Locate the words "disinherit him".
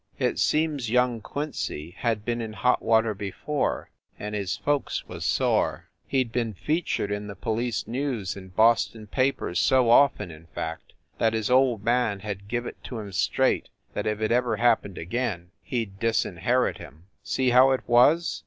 15.99-17.03